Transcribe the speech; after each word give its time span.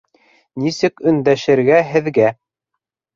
Нисек 0.61 1.03
өндәшергә 1.11 1.83
һеҙгә? 1.91 2.33